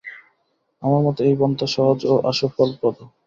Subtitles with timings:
[0.83, 2.97] আমার মতে, এই পন্থা সহজ ও আশুফলপ্রদ।